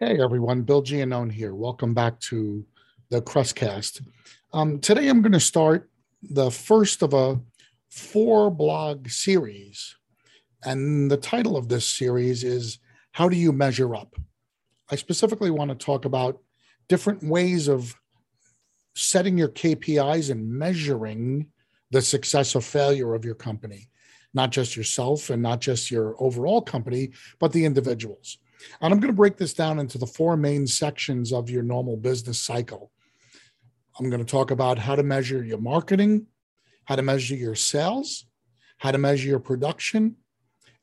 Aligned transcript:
Hey 0.00 0.20
everyone, 0.22 0.62
Bill 0.62 0.80
Giannone 0.80 1.32
here. 1.32 1.56
Welcome 1.56 1.92
back 1.92 2.20
to 2.20 2.64
the 3.10 3.20
Crestcast. 3.20 4.06
Um, 4.52 4.78
today 4.78 5.08
I'm 5.08 5.22
going 5.22 5.32
to 5.32 5.40
start 5.40 5.90
the 6.22 6.52
first 6.52 7.02
of 7.02 7.14
a 7.14 7.40
four 7.90 8.48
blog 8.48 9.08
series. 9.08 9.96
And 10.62 11.10
the 11.10 11.16
title 11.16 11.56
of 11.56 11.68
this 11.68 11.84
series 11.84 12.44
is 12.44 12.78
How 13.10 13.28
Do 13.28 13.36
You 13.36 13.50
Measure 13.50 13.96
Up? 13.96 14.14
I 14.88 14.94
specifically 14.94 15.50
want 15.50 15.72
to 15.72 15.74
talk 15.74 16.04
about 16.04 16.38
different 16.86 17.24
ways 17.24 17.66
of 17.66 17.92
setting 18.94 19.36
your 19.36 19.48
KPIs 19.48 20.30
and 20.30 20.48
measuring 20.48 21.48
the 21.90 22.02
success 22.02 22.54
or 22.54 22.60
failure 22.60 23.14
of 23.14 23.24
your 23.24 23.34
company, 23.34 23.88
not 24.34 24.50
just 24.50 24.76
yourself 24.76 25.30
and 25.30 25.42
not 25.42 25.60
just 25.60 25.90
your 25.90 26.14
overall 26.22 26.60
company, 26.60 27.10
but 27.38 27.52
the 27.52 27.64
individuals. 27.64 28.38
And 28.80 28.92
I'm 28.92 29.00
going 29.00 29.12
to 29.12 29.16
break 29.16 29.36
this 29.36 29.54
down 29.54 29.78
into 29.78 29.98
the 29.98 30.06
four 30.06 30.36
main 30.36 30.66
sections 30.66 31.32
of 31.32 31.48
your 31.48 31.62
normal 31.62 31.96
business 31.96 32.38
cycle. 32.38 32.90
I'm 33.98 34.10
going 34.10 34.24
to 34.24 34.30
talk 34.30 34.50
about 34.50 34.78
how 34.78 34.94
to 34.94 35.02
measure 35.02 35.42
your 35.42 35.58
marketing, 35.58 36.26
how 36.84 36.96
to 36.96 37.02
measure 37.02 37.34
your 37.34 37.54
sales, 37.54 38.26
how 38.78 38.92
to 38.92 38.98
measure 38.98 39.28
your 39.28 39.40
production, 39.40 40.16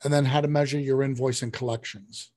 and 0.04 0.12
then 0.12 0.26
how 0.26 0.42
to 0.42 0.48
measure 0.48 0.80
your 0.80 1.02
invoice 1.02 1.42
and 1.42 1.54
collections. 1.54 2.32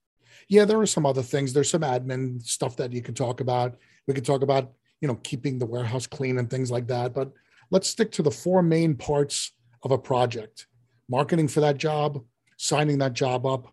Yeah, 0.49 0.65
there 0.65 0.81
are 0.81 0.87
some 0.87 1.05
other 1.05 1.23
things. 1.23 1.53
There's 1.53 1.71
some 1.71 1.83
admin 1.83 2.43
stuff 2.43 2.77
that 2.77 2.93
you 2.93 3.03
can 3.03 3.15
talk 3.15 3.41
about. 3.41 3.77
We 4.07 4.15
can 4.15 4.25
talk 4.25 4.43
about, 4.43 4.73
you 5.01 5.09
know, 5.09 5.17
keeping 5.17 5.59
the 5.59 5.67
warehouse 5.67 6.07
clean 6.07 6.39
and 6.39 6.49
things 6.49 6.71
like 6.71 6.87
that. 6.87 7.13
But 7.13 7.33
let's 7.71 7.89
stick 7.89 8.11
to 8.13 8.23
the 8.23 8.31
four 8.31 8.63
main 8.63 8.95
parts 8.95 9.53
of 9.83 9.91
a 9.91 9.99
project 9.99 10.67
marketing 11.09 11.49
for 11.49 11.61
that 11.61 11.79
job, 11.79 12.23
signing 12.57 12.99
that 12.99 13.15
job 13.15 13.47
up, 13.47 13.73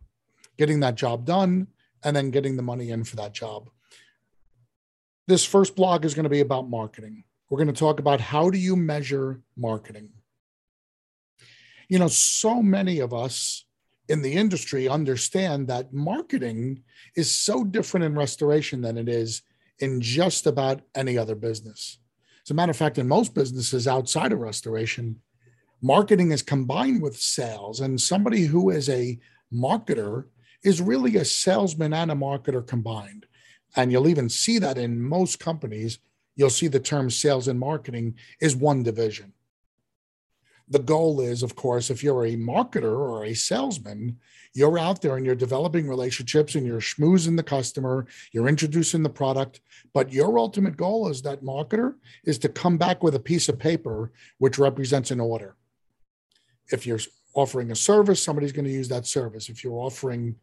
getting 0.58 0.80
that 0.82 0.96
job 0.96 1.26
done, 1.26 1.68
and 2.04 2.16
then 2.16 2.32
getting 2.32 2.56
the 2.56 2.62
money 2.62 2.92
in 2.92 3.04
for 3.04 3.16
that 3.16 3.34
job. 3.34 3.70
This 5.28 5.44
first 5.44 5.76
blog 5.76 6.06
is 6.06 6.14
going 6.14 6.24
to 6.24 6.30
be 6.30 6.42
about 6.42 6.70
marketing. 6.70 7.24
We're 7.50 7.58
going 7.58 7.74
to 7.74 7.80
talk 7.80 8.00
about 8.00 8.22
how 8.22 8.50
do 8.50 8.58
you 8.58 8.76
measure 8.76 9.42
marketing. 9.58 10.10
You 11.90 12.00
know, 12.00 12.08
so 12.08 12.62
many 12.62 13.00
of 13.00 13.14
us 13.14 13.66
in 14.08 14.22
the 14.22 14.34
industry 14.34 14.88
understand 14.88 15.68
that 15.68 15.94
marketing 15.94 16.84
is 17.16 17.32
so 17.32 17.64
different 17.64 18.06
in 18.06 18.16
restoration 18.16 18.82
than 18.82 18.98
it 18.98 19.10
is 19.10 19.42
in 19.80 20.02
just 20.02 20.48
about 20.48 20.82
any 20.96 21.18
other 21.18 21.36
business. 21.36 22.00
As 22.46 22.52
a 22.52 22.54
matter 22.54 22.70
of 22.70 22.78
fact, 22.78 23.00
in 23.00 23.08
most 23.08 23.34
businesses 23.34 23.88
outside 23.88 24.32
of 24.32 24.40
restoration, 24.40 25.22
marketing 25.86 26.32
is 26.32 26.42
combined 26.42 27.00
with 27.00 27.16
sales. 27.16 27.80
And 27.80 28.02
somebody 28.02 28.46
who 28.46 28.72
is 28.72 28.90
a 28.90 29.20
marketer 29.54 30.26
is 30.64 30.82
really 30.82 31.16
a 31.16 31.24
salesman 31.24 31.94
and 31.94 32.10
a 32.10 32.16
marketer 32.16 32.66
combined. 32.66 33.28
And 33.76 33.92
you'll 33.92 34.08
even 34.08 34.28
see 34.28 34.58
that 34.58 34.80
in 34.80 35.00
most 35.00 35.40
companies, 35.40 36.00
you'll 36.36 36.50
see 36.50 36.68
the 36.68 36.80
term 36.80 37.12
sales 37.12 37.48
and 37.48 37.60
marketing 37.60 38.16
is 38.42 38.56
one 38.56 38.82
division. 38.82 39.34
The 40.68 40.80
goal 40.80 41.22
is, 41.22 41.44
of 41.44 41.56
course, 41.56 41.92
if 41.92 42.02
you're 42.02 42.26
a 42.26 42.36
marketer 42.36 42.98
or 42.98 43.24
a 43.24 43.36
salesman, 43.36 44.18
you're 44.56 44.80
out 44.80 45.04
there 45.04 45.18
and 45.18 45.24
you're 45.24 45.36
developing 45.36 45.88
relationships 45.88 46.56
and 46.56 46.66
you're 46.66 46.80
schmoozing 46.80 47.38
the 47.38 47.44
customer, 47.44 48.08
you're 48.32 48.48
introducing 48.48 49.04
the 49.04 49.10
product. 49.10 49.62
But 49.94 50.12
your 50.12 50.40
ultimate 50.40 50.78
goal 50.78 51.08
as 51.08 51.22
that 51.22 51.44
marketer 51.44 51.94
is 52.24 52.40
to 52.40 52.50
come 52.50 52.80
back 52.80 53.04
with 53.04 53.14
a 53.14 53.20
piece 53.20 53.50
of 53.50 53.60
paper 53.60 54.12
which 54.40 54.58
represents 54.58 55.12
an 55.12 55.20
order. 55.20 55.56
If 56.72 56.86
you're 56.86 57.00
offering 57.34 57.72
a 57.72 57.76
service, 57.76 58.22
somebody's 58.22 58.52
going 58.52 58.66
to 58.66 58.72
use 58.72 58.88
that 58.90 59.06
service. 59.06 59.50
If 59.50 59.64
you're 59.64 59.74
offering 59.74 60.36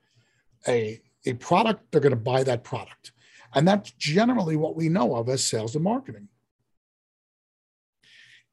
a, 0.68 1.00
a 1.26 1.34
product, 1.34 1.90
they're 1.90 2.00
going 2.00 2.10
to 2.10 2.16
buy 2.16 2.44
that 2.44 2.64
product. 2.64 3.12
And 3.54 3.66
that's 3.66 3.90
generally 3.92 4.56
what 4.56 4.76
we 4.76 4.88
know 4.88 5.14
of 5.16 5.28
as 5.28 5.44
sales 5.44 5.74
and 5.74 5.84
marketing. 5.84 6.28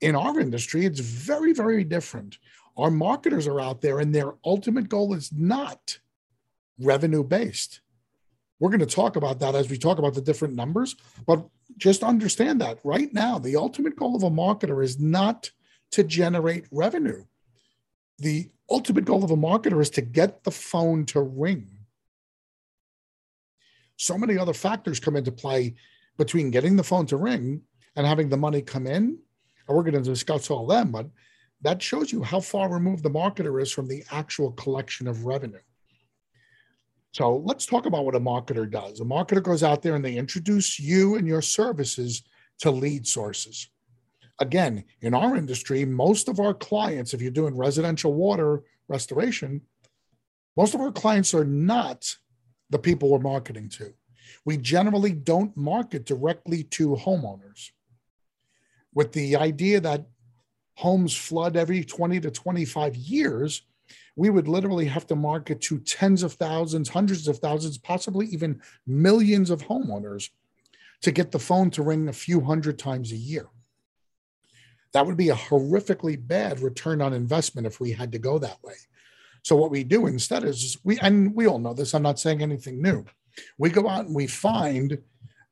In 0.02 0.16
our 0.16 0.40
industry, 0.40 0.86
it's 0.86 1.00
very, 1.00 1.54
very 1.54 1.84
different. 1.84 2.38
Our 2.78 2.90
marketers 2.90 3.48
are 3.48 3.60
out 3.60 3.82
there, 3.82 4.00
and 4.00 4.16
their 4.16 4.34
ultimate 4.46 4.88
goal 4.88 5.14
is 5.14 5.32
not 5.34 6.00
revenue 6.80 7.24
based. 7.24 7.82
We're 8.60 8.70
going 8.70 8.80
to 8.80 8.86
talk 8.86 9.16
about 9.16 9.40
that 9.40 9.56
as 9.56 9.70
we 9.70 9.78
talk 9.78 10.00
about 10.00 10.14
the 10.14 10.22
different 10.22 10.56
numbers, 10.56 10.96
but 11.26 11.46
just 11.78 12.04
understand 12.04 12.62
that 12.62 12.80
right 12.84 13.14
now, 13.14 13.40
the 13.40 13.56
ultimate 13.56 13.96
goal 13.96 14.16
of 14.16 14.24
a 14.24 14.30
marketer 14.30 14.84
is 14.84 15.00
not 15.00 15.52
to 15.92 16.04
generate 16.04 16.66
revenue. 16.72 17.24
The 18.20 18.50
ultimate 18.70 19.06
goal 19.06 19.24
of 19.24 19.32
a 19.32 19.38
marketer 19.38 19.82
is 19.82 19.90
to 19.92 20.02
get 20.02 20.44
the 20.44 20.52
phone 20.52 21.06
to 21.08 21.22
ring 21.22 21.80
so 24.00 24.18
many 24.18 24.38
other 24.38 24.54
factors 24.54 25.00
come 25.00 25.18
into 25.18 25.32
play 25.32 25.76
between 26.18 26.52
getting 26.52 26.78
the 26.78 26.84
phone 26.84 27.06
to 27.08 27.18
ring 27.18 27.62
and 27.98 28.08
having 28.08 28.30
the 28.30 28.38
money 28.38 28.62
come 28.62 28.88
in. 28.88 29.20
And 29.68 29.78
we're 29.78 29.84
going 29.84 30.02
to 30.02 30.10
discuss 30.10 30.50
all 30.50 30.66
them, 30.66 30.92
but 30.92 31.08
that 31.62 31.82
shows 31.82 32.12
you 32.12 32.24
how 32.24 32.40
far 32.40 32.72
removed 32.72 33.04
the 33.04 33.10
marketer 33.10 33.62
is 33.62 33.72
from 33.72 33.88
the 33.88 34.04
actual 34.10 34.54
collection 34.54 35.08
of 35.08 35.26
revenue. 35.26 35.60
So 37.12 37.38
let's 37.38 37.66
talk 37.66 37.86
about 37.86 38.06
what 38.06 38.16
a 38.16 38.20
marketer 38.20 38.70
does. 38.70 39.02
A 39.02 39.04
marketer 39.04 39.44
goes 39.44 39.64
out 39.64 39.82
there 39.82 39.96
and 39.96 40.06
they 40.06 40.16
introduce 40.16 40.80
you 40.80 41.16
and 41.16 41.28
your 41.28 41.42
services 41.42 42.24
to 42.60 42.72
lead 42.72 43.06
sources. 43.06 43.70
Again, 44.40 44.86
in 45.02 45.14
our 45.14 45.36
industry, 45.36 45.84
most 45.86 46.30
of 46.30 46.40
our 46.40 46.54
clients, 46.54 47.14
if 47.14 47.22
you're 47.22 47.32
doing 47.32 47.58
residential 47.58 48.14
water 48.14 48.64
restoration, 48.88 49.62
most 50.56 50.74
of 50.74 50.82
our 50.82 50.92
clients 50.92 51.34
are 51.34 51.46
not 51.46 52.18
the 52.70 52.80
people 52.80 53.10
we're 53.10 53.20
marketing 53.20 53.70
to. 53.70 53.94
We 54.46 54.58
generally 54.58 55.12
don't 55.12 55.56
market 55.58 56.06
directly 56.06 56.64
to 56.64 56.96
homeowners 56.96 57.72
with 58.94 59.12
the 59.12 59.36
idea 59.36 59.80
that 59.82 60.06
homes 60.76 61.16
flood 61.16 61.58
every 61.58 61.84
20 61.84 62.20
to 62.22 62.32
25 62.32 62.96
years. 62.96 63.64
We 64.16 64.30
would 64.30 64.48
literally 64.48 64.86
have 64.86 65.08
to 65.08 65.16
market 65.16 65.62
to 65.62 65.80
tens 65.80 66.24
of 66.24 66.34
thousands, 66.34 66.90
hundreds 66.90 67.28
of 67.28 67.40
thousands, 67.40 67.78
possibly 67.78 68.28
even 68.28 68.62
millions 68.88 69.50
of 69.50 69.62
homeowners 69.62 70.30
to 71.02 71.12
get 71.12 71.32
the 71.32 71.40
phone 71.40 71.70
to 71.72 71.84
ring 71.84 72.08
a 72.08 72.14
few 72.14 72.42
hundred 72.42 72.80
times 72.80 73.12
a 73.12 73.18
year. 73.18 73.50
That 74.94 75.06
would 75.06 75.18
be 75.18 75.30
a 75.30 75.36
horrifically 75.36 76.18
bad 76.20 76.60
return 76.62 77.02
on 77.02 77.14
investment 77.14 77.68
if 77.68 77.80
we 77.80 77.92
had 77.92 78.12
to 78.14 78.20
go 78.20 78.40
that 78.40 78.64
way. 78.64 78.76
So 79.44 79.56
what 79.56 79.72
we 79.72 79.84
do 79.84 80.08
instead 80.08 80.44
is 80.44 80.78
we 80.84 81.00
and 81.00 81.34
we 81.36 81.48
all 81.48 81.60
know 81.60 81.74
this. 81.74 81.94
I'm 81.94 82.02
not 82.02 82.20
saying 82.20 82.42
anything 82.42 82.82
new. 82.82 83.06
We 83.58 83.70
go 83.70 83.88
out 83.88 84.06
and 84.06 84.16
we 84.16 84.28
find 84.28 84.98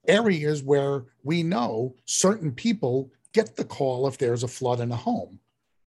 areas 0.08 0.64
where 0.64 1.06
we 1.24 1.44
know 1.44 1.96
certain 2.06 2.52
people 2.52 3.12
get 3.34 3.56
the 3.56 3.66
call 3.66 4.08
if 4.08 4.18
there's 4.18 4.44
a 4.44 4.48
flood 4.48 4.80
in 4.80 4.92
a 4.92 4.96
home. 4.96 5.40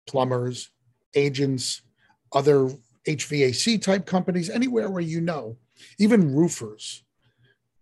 Plumbers, 0.06 0.70
agents, 1.14 1.82
other 2.32 2.70
HVAC 3.06 3.80
type 3.82 4.06
companies, 4.06 4.50
anywhere 4.50 4.90
where 4.90 5.02
you 5.02 5.20
know, 5.20 5.56
even 5.98 6.34
roofers, 6.34 7.04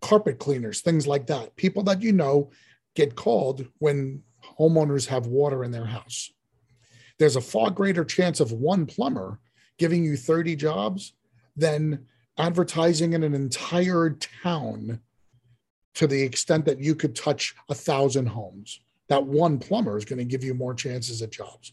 carpet 0.00 0.38
cleaners, 0.38 0.80
things 0.80 1.06
like 1.06 1.26
that. 1.28 1.54
People 1.56 1.82
that 1.84 2.02
you 2.02 2.12
know 2.12 2.50
get 2.94 3.14
called 3.14 3.66
when 3.78 4.22
homeowners 4.58 5.06
have 5.06 5.26
water 5.26 5.64
in 5.64 5.70
their 5.70 5.86
house. 5.86 6.30
There's 7.18 7.36
a 7.36 7.40
far 7.40 7.70
greater 7.70 8.04
chance 8.04 8.40
of 8.40 8.52
one 8.52 8.86
plumber 8.86 9.40
giving 9.78 10.04
you 10.04 10.16
30 10.16 10.56
jobs 10.56 11.12
than 11.56 12.06
advertising 12.38 13.12
in 13.12 13.22
an 13.22 13.34
entire 13.34 14.10
town 14.42 15.00
to 15.94 16.06
the 16.06 16.22
extent 16.22 16.64
that 16.64 16.80
you 16.80 16.94
could 16.94 17.14
touch 17.14 17.54
a 17.68 17.74
thousand 17.74 18.26
homes. 18.26 18.80
That 19.08 19.26
one 19.26 19.58
plumber 19.58 19.98
is 19.98 20.04
going 20.04 20.18
to 20.18 20.24
give 20.24 20.42
you 20.42 20.54
more 20.54 20.74
chances 20.74 21.20
at 21.22 21.30
jobs. 21.30 21.72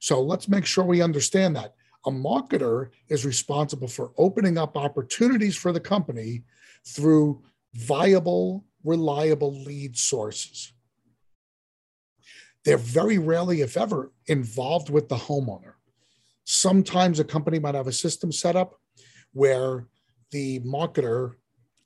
So 0.00 0.22
let's 0.22 0.48
make 0.48 0.66
sure 0.66 0.84
we 0.84 1.02
understand 1.02 1.56
that. 1.56 1.74
A 2.06 2.10
marketer 2.10 2.90
is 3.08 3.24
responsible 3.24 3.88
for 3.88 4.12
opening 4.18 4.58
up 4.58 4.76
opportunities 4.76 5.56
for 5.56 5.72
the 5.72 5.80
company 5.80 6.42
through 6.86 7.42
viable, 7.74 8.64
reliable 8.84 9.62
lead 9.62 9.96
sources. 9.96 10.72
They're 12.68 12.76
very 12.76 13.16
rarely, 13.16 13.62
if 13.62 13.78
ever, 13.78 14.12
involved 14.26 14.90
with 14.90 15.08
the 15.08 15.16
homeowner. 15.16 15.72
Sometimes 16.44 17.18
a 17.18 17.24
company 17.24 17.58
might 17.58 17.74
have 17.74 17.86
a 17.86 17.92
system 17.92 18.30
set 18.30 18.56
up 18.56 18.78
where 19.32 19.86
the 20.32 20.60
marketer 20.60 21.36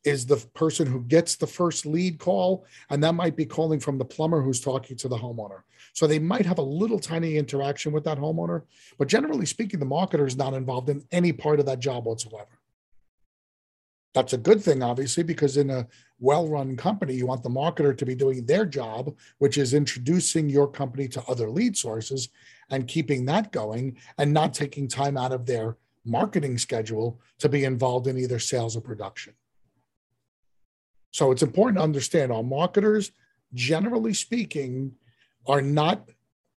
is 0.02 0.26
the 0.26 0.44
person 0.54 0.88
who 0.88 1.02
gets 1.02 1.36
the 1.36 1.46
first 1.46 1.86
lead 1.86 2.18
call, 2.18 2.66
and 2.90 3.00
that 3.04 3.14
might 3.14 3.36
be 3.36 3.46
calling 3.46 3.78
from 3.78 3.96
the 3.96 4.04
plumber 4.04 4.42
who's 4.42 4.60
talking 4.60 4.96
to 4.96 5.06
the 5.06 5.16
homeowner. 5.16 5.62
So 5.92 6.08
they 6.08 6.18
might 6.18 6.46
have 6.46 6.58
a 6.58 6.62
little 6.62 6.98
tiny 6.98 7.36
interaction 7.36 7.92
with 7.92 8.02
that 8.02 8.18
homeowner, 8.18 8.62
but 8.98 9.06
generally 9.06 9.46
speaking, 9.46 9.78
the 9.78 9.86
marketer 9.86 10.26
is 10.26 10.36
not 10.36 10.52
involved 10.52 10.90
in 10.90 11.04
any 11.12 11.32
part 11.32 11.60
of 11.60 11.66
that 11.66 11.78
job 11.78 12.06
whatsoever. 12.06 12.58
That's 14.14 14.34
a 14.34 14.38
good 14.38 14.62
thing, 14.62 14.82
obviously, 14.82 15.22
because 15.22 15.56
in 15.56 15.70
a 15.70 15.86
well 16.20 16.46
run 16.46 16.76
company, 16.76 17.14
you 17.14 17.26
want 17.26 17.42
the 17.42 17.48
marketer 17.48 17.96
to 17.96 18.06
be 18.06 18.14
doing 18.14 18.44
their 18.44 18.66
job, 18.66 19.14
which 19.38 19.56
is 19.56 19.74
introducing 19.74 20.48
your 20.48 20.68
company 20.68 21.08
to 21.08 21.22
other 21.28 21.48
lead 21.48 21.76
sources 21.76 22.28
and 22.70 22.86
keeping 22.86 23.24
that 23.26 23.52
going 23.52 23.96
and 24.18 24.32
not 24.32 24.54
taking 24.54 24.86
time 24.86 25.16
out 25.16 25.32
of 25.32 25.46
their 25.46 25.76
marketing 26.04 26.58
schedule 26.58 27.20
to 27.38 27.48
be 27.48 27.64
involved 27.64 28.06
in 28.06 28.18
either 28.18 28.38
sales 28.38 28.76
or 28.76 28.80
production. 28.80 29.32
So 31.10 31.30
it's 31.30 31.42
important 31.42 31.78
to 31.78 31.84
understand 31.84 32.32
our 32.32 32.42
marketers, 32.42 33.12
generally 33.54 34.14
speaking, 34.14 34.92
are 35.46 35.62
not 35.62 36.08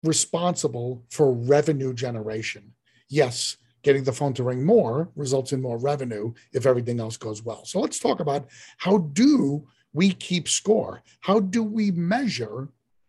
responsible 0.02 1.02
for 1.10 1.32
revenue 1.32 1.92
generation. 1.92 2.72
Yes, 3.08 3.56
getting 3.84 4.02
the 4.02 4.12
phone 4.12 4.34
to 4.34 4.42
ring 4.42 4.64
more 4.64 5.10
results 5.14 5.52
in 5.52 5.62
more 5.62 5.78
revenue 5.78 6.32
if 6.52 6.66
everything 6.66 6.98
else 6.98 7.16
goes 7.16 7.42
well. 7.42 7.64
So 7.64 7.80
let's 7.80 7.98
talk 7.98 8.20
about 8.20 8.48
how 8.78 8.98
do 8.98 9.66
we 9.92 10.12
keep 10.12 10.48
score? 10.48 11.02
How 11.20 11.38
do 11.38 11.62
we 11.62 11.90
measure 11.92 12.68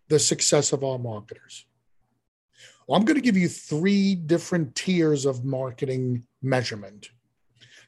the 0.09 0.19
success 0.19 0.71
of 0.71 0.83
our 0.83 0.99
marketers? 0.99 1.65
Well, 2.87 2.99
I'm 2.99 3.05
going 3.05 3.15
to 3.15 3.21
give 3.21 3.37
you 3.37 3.47
three 3.47 4.13
different 4.13 4.75
tiers 4.75 5.25
of 5.25 5.43
marketing 5.43 6.23
measurement. 6.43 7.09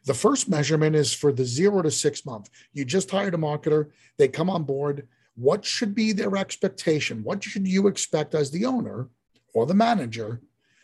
The 0.06 0.14
first 0.14 0.50
measurement 0.50 0.96
is 0.96 1.14
for 1.14 1.32
the 1.32 1.46
zero 1.46 1.82
to 1.82 1.92
six 1.92 2.26
month. 2.26 2.50
You 2.74 2.86
just 2.86 3.12
hired 3.12 3.36
a 3.36 3.38
marketer, 3.38 3.92
they 4.18 4.28
come 4.28 4.50
on 4.50 4.64
board. 4.64 5.08
What 5.36 5.64
should 5.64 5.94
be 5.94 6.14
their 6.14 6.36
expectation? 6.36 7.24
What 7.24 7.44
should 7.44 7.68
you 7.68 7.88
expect 7.88 8.34
as 8.34 8.50
the 8.50 8.66
owner 8.66 9.10
or 9.54 9.68
the 9.68 9.76
manager 9.76 10.42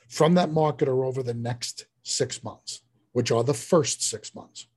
from 0.09 0.35
that 0.35 0.51
marketer 0.51 1.07
over 1.07 1.23
the 1.23 1.33
next 1.33 1.85
six 2.03 2.43
months, 2.43 2.81
which 3.11 3.31
are 3.31 3.43
the 3.43 3.53
first 3.53 4.03
six 4.03 4.35
months? 4.35 4.67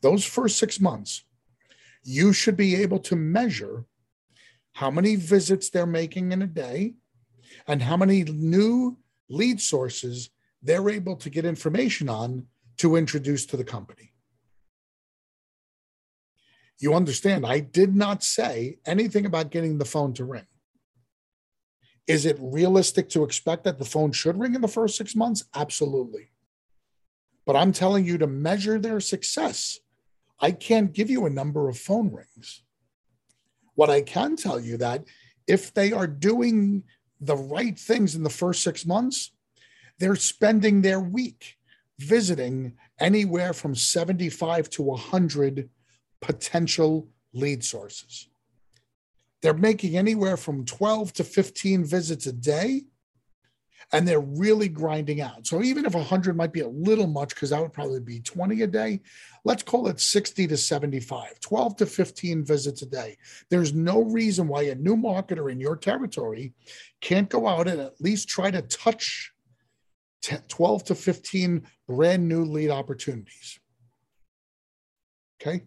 Those 0.00 0.24
first 0.24 0.58
six 0.58 0.80
months, 0.80 1.24
you 2.02 2.32
should 2.32 2.56
be 2.56 2.76
able 2.76 3.00
to 3.00 3.16
measure 3.16 3.84
how 4.72 4.90
many 4.90 5.16
visits 5.16 5.70
they're 5.70 5.86
making 5.86 6.32
in 6.32 6.42
a 6.42 6.46
day 6.46 6.94
and 7.66 7.82
how 7.82 7.96
many 7.96 8.22
new 8.24 8.96
lead 9.28 9.60
sources 9.60 10.30
they're 10.62 10.88
able 10.90 11.16
to 11.16 11.30
get 11.30 11.44
information 11.44 12.08
on 12.08 12.46
to 12.78 12.96
introduce 12.96 13.46
to 13.46 13.56
the 13.56 13.64
company. 13.64 14.12
You 16.78 16.94
understand, 16.94 17.46
I 17.46 17.60
did 17.60 17.94
not 17.94 18.22
say 18.22 18.78
anything 18.84 19.24
about 19.24 19.50
getting 19.50 19.78
the 19.78 19.84
phone 19.84 20.12
to 20.14 20.24
ring. 20.24 20.46
Is 22.06 22.26
it 22.26 22.36
realistic 22.38 23.08
to 23.10 23.24
expect 23.24 23.64
that 23.64 23.78
the 23.78 23.84
phone 23.84 24.12
should 24.12 24.38
ring 24.38 24.54
in 24.54 24.60
the 24.60 24.68
first 24.68 24.96
six 24.96 25.16
months? 25.16 25.44
Absolutely. 25.54 26.30
But 27.46 27.56
I'm 27.56 27.72
telling 27.72 28.04
you 28.04 28.18
to 28.18 28.26
measure 28.26 28.78
their 28.78 29.00
success. 29.00 29.78
I 30.40 30.50
can't 30.50 30.92
give 30.92 31.08
you 31.08 31.24
a 31.24 31.30
number 31.30 31.68
of 31.68 31.78
phone 31.78 32.12
rings. 32.12 32.62
What 33.74 33.88
I 33.88 34.02
can 34.02 34.36
tell 34.36 34.58
you 34.60 34.76
that 34.78 35.04
if 35.46 35.72
they 35.72 35.92
are 35.92 36.06
doing 36.06 36.82
the 37.20 37.36
right 37.36 37.78
things 37.78 38.14
in 38.14 38.24
the 38.24 38.30
first 38.30 38.62
six 38.62 38.84
months, 38.84 39.32
they're 39.98 40.16
spending 40.16 40.82
their 40.82 41.00
week 41.00 41.56
visiting 41.98 42.74
anywhere 42.98 43.52
from 43.52 43.74
75 43.74 44.68
to 44.70 44.82
100 44.82 45.70
potential 46.20 47.08
lead 47.32 47.64
sources. 47.64 48.28
They're 49.40 49.54
making 49.54 49.96
anywhere 49.96 50.36
from 50.36 50.64
12 50.64 51.12
to 51.14 51.24
15 51.24 51.84
visits 51.84 52.26
a 52.26 52.32
day 52.32 52.82
and 53.92 54.06
they're 54.06 54.20
really 54.20 54.68
grinding 54.68 55.20
out. 55.20 55.46
So 55.46 55.62
even 55.62 55.84
if 55.84 55.94
100 55.94 56.36
might 56.36 56.52
be 56.52 56.60
a 56.60 56.68
little 56.68 57.06
much, 57.06 57.30
because 57.30 57.50
that 57.50 57.60
would 57.60 57.72
probably 57.72 58.00
be 58.00 58.20
20 58.20 58.62
a 58.62 58.66
day, 58.66 59.00
let's 59.44 59.62
call 59.62 59.86
it 59.86 60.00
60 60.00 60.46
to 60.48 60.56
75, 60.56 61.38
12 61.40 61.76
to 61.76 61.86
15 61.86 62.44
visits 62.44 62.82
a 62.82 62.86
day. 62.86 63.16
There's 63.48 63.72
no 63.72 64.02
reason 64.02 64.48
why 64.48 64.62
a 64.62 64.74
new 64.74 64.96
marketer 64.96 65.50
in 65.50 65.60
your 65.60 65.76
territory 65.76 66.52
can't 67.00 67.28
go 67.28 67.46
out 67.46 67.68
and 67.68 67.80
at 67.80 68.00
least 68.00 68.28
try 68.28 68.50
to 68.50 68.62
touch 68.62 69.32
12 70.48 70.84
to 70.84 70.94
15 70.94 71.62
brand 71.86 72.28
new 72.28 72.44
lead 72.44 72.70
opportunities. 72.70 73.60
Okay. 75.40 75.62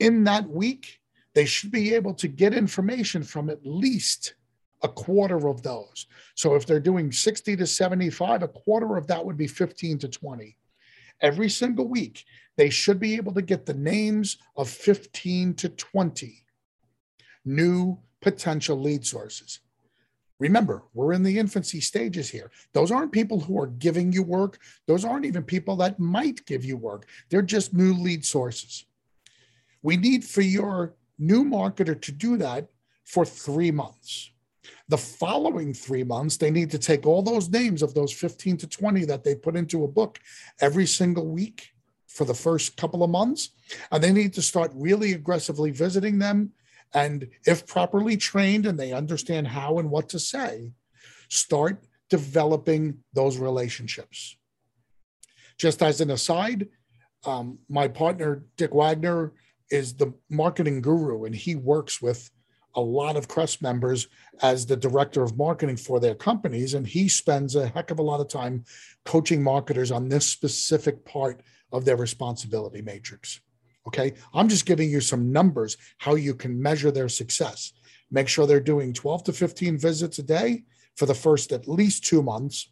In 0.00 0.24
that 0.24 0.48
week, 0.48 0.98
they 1.34 1.44
should 1.44 1.70
be 1.70 1.94
able 1.94 2.14
to 2.14 2.26
get 2.26 2.52
information 2.52 3.22
from 3.22 3.48
at 3.48 3.64
least 3.64 4.34
a 4.82 4.88
quarter 4.88 5.48
of 5.48 5.62
those. 5.62 6.06
So 6.34 6.54
if 6.54 6.66
they're 6.66 6.80
doing 6.80 7.12
60 7.12 7.56
to 7.56 7.66
75, 7.66 8.42
a 8.42 8.48
quarter 8.48 8.96
of 8.96 9.06
that 9.06 9.24
would 9.24 9.36
be 9.36 9.46
15 9.46 9.98
to 9.98 10.08
20. 10.08 10.56
Every 11.20 11.48
single 11.48 11.86
week, 11.86 12.24
they 12.56 12.68
should 12.68 12.98
be 12.98 13.16
able 13.16 13.32
to 13.34 13.42
get 13.42 13.64
the 13.64 13.74
names 13.74 14.38
of 14.56 14.68
15 14.68 15.54
to 15.54 15.68
20 15.68 16.44
new 17.44 17.98
potential 18.20 18.80
lead 18.80 19.04
sources. 19.06 19.60
Remember, 20.38 20.82
we're 20.92 21.12
in 21.12 21.22
the 21.22 21.38
infancy 21.38 21.80
stages 21.80 22.28
here. 22.28 22.50
Those 22.72 22.90
aren't 22.90 23.12
people 23.12 23.38
who 23.38 23.60
are 23.60 23.68
giving 23.68 24.12
you 24.12 24.24
work. 24.24 24.58
Those 24.88 25.04
aren't 25.04 25.24
even 25.24 25.44
people 25.44 25.76
that 25.76 26.00
might 26.00 26.44
give 26.46 26.64
you 26.64 26.76
work. 26.76 27.06
They're 27.28 27.42
just 27.42 27.72
new 27.72 27.94
lead 27.94 28.24
sources. 28.24 28.84
We 29.82 29.96
need 29.96 30.24
for 30.24 30.40
your 30.40 30.94
new 31.18 31.44
marketer 31.44 32.00
to 32.00 32.12
do 32.12 32.36
that 32.38 32.68
for 33.04 33.24
three 33.24 33.70
months. 33.70 34.32
The 34.88 34.98
following 34.98 35.74
three 35.74 36.04
months, 36.04 36.36
they 36.36 36.50
need 36.50 36.70
to 36.70 36.78
take 36.78 37.06
all 37.06 37.22
those 37.22 37.48
names 37.48 37.82
of 37.82 37.94
those 37.94 38.12
15 38.12 38.58
to 38.58 38.66
20 38.66 39.04
that 39.06 39.24
they 39.24 39.34
put 39.34 39.56
into 39.56 39.84
a 39.84 39.88
book 39.88 40.20
every 40.60 40.86
single 40.86 41.26
week 41.26 41.70
for 42.06 42.24
the 42.24 42.34
first 42.34 42.76
couple 42.76 43.02
of 43.02 43.10
months. 43.10 43.50
And 43.90 44.02
they 44.02 44.12
need 44.12 44.34
to 44.34 44.42
start 44.42 44.70
really 44.74 45.12
aggressively 45.12 45.70
visiting 45.70 46.18
them 46.18 46.52
and 46.94 47.28
if 47.46 47.66
properly 47.66 48.16
trained 48.16 48.66
and 48.66 48.78
they 48.78 48.92
understand 48.92 49.48
how 49.48 49.78
and 49.78 49.90
what 49.90 50.08
to 50.10 50.18
say, 50.18 50.72
start 51.28 51.84
developing 52.10 52.98
those 53.14 53.38
relationships. 53.38 54.36
Just 55.58 55.82
as 55.82 56.00
an 56.00 56.10
aside, 56.10 56.68
um, 57.24 57.58
my 57.68 57.88
partner, 57.88 58.44
Dick 58.56 58.74
Wagner, 58.74 59.32
is 59.70 59.94
the 59.94 60.12
marketing 60.28 60.82
guru, 60.82 61.24
and 61.24 61.34
he 61.34 61.54
works 61.54 62.02
with 62.02 62.30
a 62.74 62.80
lot 62.80 63.16
of 63.16 63.28
Crest 63.28 63.62
members 63.62 64.08
as 64.42 64.66
the 64.66 64.76
director 64.76 65.22
of 65.22 65.36
marketing 65.36 65.76
for 65.76 66.00
their 66.00 66.14
companies. 66.14 66.74
And 66.74 66.86
he 66.86 67.08
spends 67.08 67.54
a 67.54 67.68
heck 67.68 67.90
of 67.90 67.98
a 67.98 68.02
lot 68.02 68.20
of 68.20 68.28
time 68.28 68.64
coaching 69.04 69.42
marketers 69.42 69.90
on 69.90 70.08
this 70.08 70.26
specific 70.26 71.04
part 71.04 71.42
of 71.72 71.84
their 71.84 71.96
responsibility 71.96 72.82
matrix. 72.82 73.40
Okay. 73.86 74.14
I'm 74.32 74.48
just 74.48 74.66
giving 74.66 74.90
you 74.90 75.00
some 75.00 75.32
numbers 75.32 75.76
how 75.98 76.14
you 76.14 76.34
can 76.34 76.60
measure 76.60 76.90
their 76.90 77.08
success. 77.08 77.72
Make 78.10 78.28
sure 78.28 78.46
they're 78.46 78.60
doing 78.60 78.92
12 78.92 79.24
to 79.24 79.32
15 79.32 79.78
visits 79.78 80.18
a 80.18 80.22
day 80.22 80.64
for 80.96 81.06
the 81.06 81.14
first 81.14 81.52
at 81.52 81.68
least 81.68 82.04
two 82.04 82.22
months. 82.22 82.70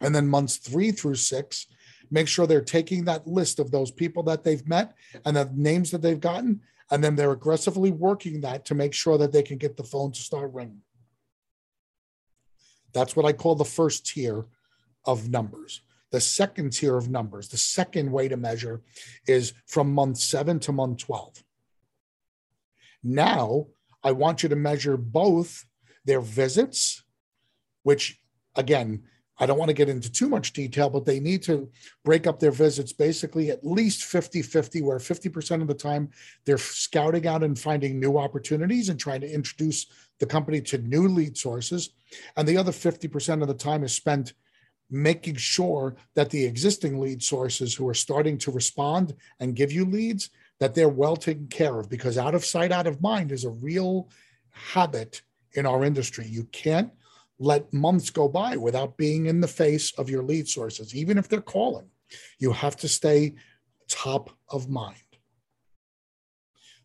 And 0.00 0.14
then 0.14 0.28
months 0.28 0.58
three 0.58 0.92
through 0.92 1.14
six, 1.14 1.66
make 2.10 2.28
sure 2.28 2.46
they're 2.46 2.60
taking 2.60 3.04
that 3.04 3.26
list 3.26 3.58
of 3.58 3.70
those 3.70 3.90
people 3.90 4.22
that 4.24 4.44
they've 4.44 4.66
met 4.68 4.94
and 5.24 5.36
the 5.36 5.50
names 5.54 5.90
that 5.90 6.02
they've 6.02 6.20
gotten. 6.20 6.60
And 6.90 7.02
then 7.02 7.16
they're 7.16 7.32
aggressively 7.32 7.90
working 7.90 8.42
that 8.42 8.64
to 8.66 8.74
make 8.74 8.92
sure 8.92 9.18
that 9.18 9.32
they 9.32 9.42
can 9.42 9.58
get 9.58 9.76
the 9.76 9.84
phone 9.84 10.12
to 10.12 10.20
start 10.20 10.52
ringing. 10.52 10.82
That's 12.92 13.16
what 13.16 13.26
I 13.26 13.32
call 13.32 13.56
the 13.56 13.64
first 13.64 14.06
tier 14.06 14.46
of 15.04 15.28
numbers. 15.28 15.82
The 16.12 16.20
second 16.20 16.72
tier 16.72 16.96
of 16.96 17.10
numbers, 17.10 17.48
the 17.48 17.56
second 17.56 18.10
way 18.10 18.28
to 18.28 18.36
measure 18.36 18.82
is 19.26 19.52
from 19.66 19.92
month 19.92 20.18
seven 20.18 20.60
to 20.60 20.72
month 20.72 20.98
12. 20.98 21.42
Now, 23.02 23.66
I 24.02 24.12
want 24.12 24.42
you 24.42 24.48
to 24.48 24.56
measure 24.56 24.96
both 24.96 25.64
their 26.04 26.20
visits, 26.20 27.02
which 27.82 28.20
again, 28.54 29.02
I 29.38 29.46
don't 29.46 29.58
want 29.58 29.68
to 29.68 29.74
get 29.74 29.88
into 29.88 30.10
too 30.10 30.28
much 30.28 30.52
detail, 30.52 30.88
but 30.88 31.04
they 31.04 31.20
need 31.20 31.42
to 31.44 31.68
break 32.04 32.26
up 32.26 32.40
their 32.40 32.50
visits 32.50 32.92
basically 32.92 33.50
at 33.50 33.66
least 33.66 34.04
50 34.04 34.42
50, 34.42 34.82
where 34.82 34.98
50% 34.98 35.60
of 35.60 35.68
the 35.68 35.74
time 35.74 36.10
they're 36.44 36.58
scouting 36.58 37.26
out 37.26 37.44
and 37.44 37.58
finding 37.58 38.00
new 38.00 38.18
opportunities 38.18 38.88
and 38.88 38.98
trying 38.98 39.20
to 39.20 39.32
introduce 39.32 39.86
the 40.18 40.26
company 40.26 40.60
to 40.62 40.78
new 40.78 41.08
lead 41.08 41.36
sources. 41.36 41.90
And 42.36 42.48
the 42.48 42.56
other 42.56 42.72
50% 42.72 43.42
of 43.42 43.48
the 43.48 43.54
time 43.54 43.84
is 43.84 43.92
spent 43.92 44.32
making 44.90 45.36
sure 45.36 45.96
that 46.14 46.30
the 46.30 46.44
existing 46.44 47.00
lead 47.00 47.22
sources 47.22 47.74
who 47.74 47.88
are 47.88 47.94
starting 47.94 48.38
to 48.38 48.50
respond 48.50 49.14
and 49.40 49.56
give 49.56 49.72
you 49.72 49.84
leads 49.84 50.30
that 50.60 50.74
they're 50.74 50.88
well 50.88 51.16
taken 51.16 51.48
care 51.48 51.78
of 51.78 51.90
because 51.90 52.16
out 52.16 52.34
of 52.34 52.44
sight 52.44 52.72
out 52.72 52.86
of 52.86 53.02
mind 53.02 53.32
is 53.32 53.44
a 53.44 53.50
real 53.50 54.08
habit 54.50 55.22
in 55.52 55.66
our 55.66 55.84
industry 55.84 56.26
you 56.26 56.44
can't 56.44 56.90
let 57.38 57.72
months 57.72 58.10
go 58.10 58.28
by 58.28 58.56
without 58.56 58.96
being 58.96 59.26
in 59.26 59.40
the 59.40 59.48
face 59.48 59.92
of 59.98 60.08
your 60.08 60.22
lead 60.22 60.48
sources 60.48 60.94
even 60.94 61.18
if 61.18 61.28
they're 61.28 61.40
calling 61.40 61.88
you 62.38 62.52
have 62.52 62.76
to 62.76 62.88
stay 62.88 63.34
top 63.88 64.30
of 64.50 64.68
mind 64.68 64.96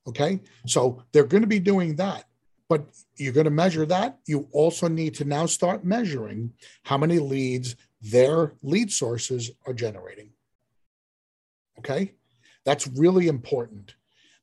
okay 0.07 0.41
so 0.65 1.03
they're 1.11 1.23
going 1.23 1.43
to 1.43 1.47
be 1.47 1.59
doing 1.59 1.95
that 1.95 2.25
but 2.71 2.85
you're 3.17 3.33
going 3.33 3.45
to 3.45 3.51
measure 3.51 3.85
that 3.85 4.17
you 4.25 4.47
also 4.53 4.87
need 4.87 5.13
to 5.13 5.25
now 5.25 5.45
start 5.45 5.83
measuring 5.83 6.53
how 6.83 6.97
many 6.97 7.19
leads 7.19 7.75
their 8.01 8.53
lead 8.63 8.91
sources 8.91 9.51
are 9.67 9.73
generating. 9.73 10.31
Okay. 11.79 12.13
That's 12.65 12.87
really 12.87 13.27
important. 13.27 13.95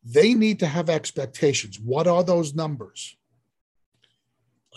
They 0.04 0.34
need 0.34 0.58
to 0.60 0.66
have 0.66 0.88
expectations. 0.88 1.78
What 1.78 2.06
are 2.06 2.22
those 2.22 2.54
numbers? 2.54 3.16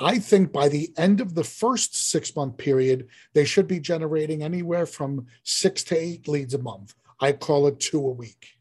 I 0.01 0.19
think 0.19 0.51
by 0.51 0.67
the 0.67 0.91
end 0.97 1.21
of 1.21 1.35
the 1.35 1.43
first 1.43 1.95
six 2.09 2.35
month 2.35 2.57
period, 2.57 3.07
they 3.33 3.45
should 3.45 3.67
be 3.67 3.79
generating 3.79 4.43
anywhere 4.43 4.85
from 4.85 5.27
six 5.43 5.83
to 5.85 5.97
eight 5.97 6.27
leads 6.27 6.53
a 6.53 6.57
month. 6.57 6.95
I 7.19 7.33
call 7.33 7.67
it 7.67 7.79
two 7.79 8.05
a 8.05 8.11
week. 8.11 8.57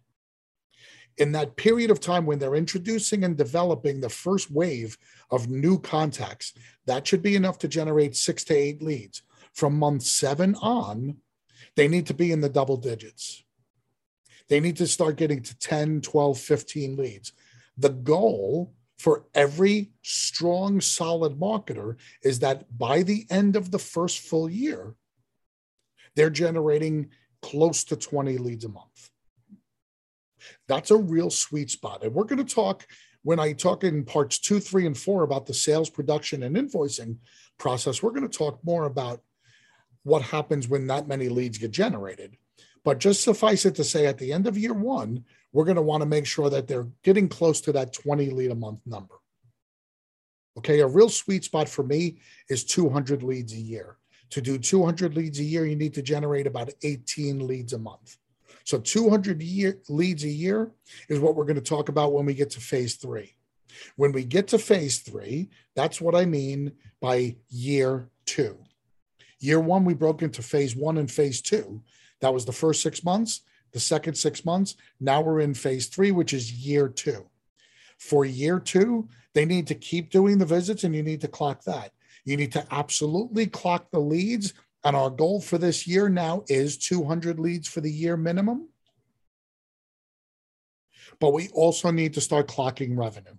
in 1.19 1.33
that 1.33 1.57
period 1.57 1.91
of 1.91 2.01
time 2.01 2.25
when 2.25 2.39
they're 2.39 2.55
introducing 2.55 3.25
and 3.25 3.37
developing 3.37 4.01
the 4.01 4.09
first 4.09 4.51
wave 4.51 4.97
of 5.31 5.51
new 5.51 5.79
contacts, 5.79 6.55
that 6.87 7.07
should 7.07 7.23
be 7.23 7.37
enough 7.37 7.59
to 7.59 7.69
generate 7.69 8.17
six 8.17 8.43
to 8.45 8.55
eight 8.55 8.83
leads. 8.83 9.23
From 9.53 9.79
month 9.79 10.03
seven 10.03 10.55
on, 10.63 11.19
they 11.77 11.89
need 11.89 12.07
to 12.07 12.15
be 12.15 12.33
in 12.33 12.41
the 12.41 12.49
double 12.49 12.79
digits. 12.79 13.45
They 14.49 14.61
need 14.61 14.77
to 14.79 14.87
start 14.87 15.17
getting 15.17 15.43
to 15.43 15.59
10, 15.59 16.01
12, 16.01 16.39
15 16.39 16.97
leads. 16.97 17.33
The 17.77 17.91
goal 17.91 18.73
for 19.01 19.25
every 19.35 19.93
strong, 20.03 20.79
solid 20.79 21.41
marketer 21.41 21.97
is 22.23 22.41
that 22.41 22.67
by 22.77 23.03
the 23.03 23.25
end 23.31 23.57
of 23.57 23.71
the 23.71 23.79
first 23.79 24.19
full 24.19 24.47
year, 24.51 24.95
they're 26.17 26.29
generating 26.29 27.09
close 27.41 27.83
to 27.85 27.97
20 27.97 28.37
leads 28.37 28.67
a 28.67 28.69
month. 28.69 29.11
That's 30.69 30.91
a 30.91 30.99
real 30.99 31.31
sweet 31.31 31.71
spot. 31.71 32.03
And 32.03 32.13
we're 32.13 32.25
going 32.25 32.45
to 32.45 32.55
talk 32.55 32.87
when 33.23 33.41
I 33.41 33.55
talk 33.55 33.85
in 33.85 34.05
parts 34.05 34.39
two, 34.39 34.61
three, 34.61 34.85
and 34.85 34.97
four 34.97 35.23
about 35.23 35.47
the 35.47 35.55
sales, 35.55 35.89
production, 35.89 36.43
and 36.43 36.55
invoicing 36.55 37.17
process. 37.59 38.03
We're 38.03 38.11
going 38.11 38.29
to 38.29 38.39
talk 38.39 38.59
more 38.63 38.85
about 38.85 39.23
what 40.03 40.21
happens 40.21 40.69
when 40.69 40.89
that 40.89 41.09
many 41.09 41.31
leads 41.31 41.57
get 41.57 41.71
generated. 41.71 42.37
But 42.85 42.99
just 42.99 43.23
suffice 43.23 43.67
it 43.67 43.75
to 43.77 43.85
say, 43.85 44.07
at 44.07 44.19
the 44.19 44.33
end 44.33 44.47
of 44.47 44.57
year 44.57 44.73
one, 44.73 45.25
we're 45.53 45.65
going 45.65 45.77
to 45.77 45.83
want 45.83 46.03
to 46.03 46.07
make 46.07 46.27
sure 46.27 46.49
that 46.51 46.67
they're 46.67 46.89
getting 47.03 47.29
close 47.29 47.61
to 47.63 47.73
that 47.73 47.93
20 47.93 48.31
lead 48.31 48.51
a 48.51 48.55
month 48.55 48.81
number. 48.87 49.15
Okay, 50.59 50.81
a 50.81 50.87
real 50.87 51.09
sweet 51.09 51.45
spot 51.45 51.69
for 51.69 51.83
me 51.83 52.19
is 52.49 52.65
200 52.65 53.23
leads 53.23 53.53
a 53.53 53.61
year. 53.61 53.97
To 54.31 54.41
do 54.41 54.59
200 54.59 55.15
leads 55.15 55.41
a 55.41 55.45
year, 55.45 55.67
you 55.67 55.77
need 55.77 55.95
to 55.95 56.03
generate 56.03 56.47
about 56.47 56.71
18 56.83 57.47
leads 57.47 57.73
a 57.73 57.79
month. 57.79 58.17
So 58.65 58.79
200 58.79 59.43
year, 59.43 59.81
leads 59.89 60.25
a 60.25 60.29
year 60.29 60.71
is 61.09 61.19
what 61.19 61.35
we're 61.35 61.45
going 61.45 61.57
to 61.57 61.63
talk 61.63 61.89
about 61.89 62.13
when 62.13 62.27
we 62.27 62.35
get 62.35 62.51
to 62.51 62.61
phase 62.61 62.95
three. 62.95 63.35
When 63.97 64.13
we 64.13 64.25
get 64.25 64.49
to 64.49 64.59
phase 64.59 64.99
three, 64.99 65.51
that's 65.75 66.01
what 66.01 66.15
I 66.15 66.25
mean 66.25 66.73
by 67.01 67.37
year 67.49 68.09
two. 68.27 68.59
Year 69.39 69.61
one, 69.61 69.85
we 69.85 69.95
broke 69.95 70.23
into 70.23 70.43
phase 70.43 70.77
one 70.77 70.99
and 70.99 71.11
phase 71.11 71.41
two. 71.41 71.83
That 72.21 72.35
was 72.35 72.45
the 72.45 72.53
first 72.53 72.83
six 72.83 73.03
months, 73.03 73.43
the 73.73 73.81
second 73.81 74.15
six 74.15 74.45
months. 74.45 74.77
Now 75.01 75.21
we're 75.21 75.41
in 75.41 75.55
phase 75.55 75.87
three, 75.87 76.13
which 76.13 76.33
is 76.33 76.53
year 76.53 76.89
two. 76.89 77.27
For 77.99 78.25
year 78.25 78.59
two, 78.59 79.09
they 79.35 79.45
need 79.45 79.67
to 79.69 79.75
keep 79.75 80.11
doing 80.11 80.39
the 80.39 80.47
visits 80.47 80.85
and 80.85 80.95
you 80.95 81.03
need 81.03 81.21
to 81.21 81.29
clock 81.29 81.65
that. 81.65 81.93
You 82.25 82.37
need 82.37 82.53
to 82.53 82.67
absolutely 82.71 83.47
clock 83.47 83.91
the 83.91 84.01
leads. 84.01 84.55
And 84.85 84.97
our 84.97 85.11
goal 85.11 85.41
for 85.41 85.59
this 85.59 85.87
year 85.87 86.09
now 86.09 86.45
is 86.49 86.79
200 86.79 87.39
leads 87.39 87.69
for 87.69 87.81
the 87.81 87.91
year 87.91 88.17
minimum. 88.17 88.69
But 91.19 91.33
we 91.33 91.49
also 91.49 91.91
need 91.91 92.15
to 92.15 92.21
start 92.21 92.49
clocking 92.49 92.97
revenue 92.97 93.37